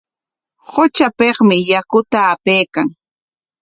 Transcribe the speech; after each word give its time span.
Qutrapikmi 0.71 1.57
yakuta 1.71 2.19
apaykan. 2.31 2.87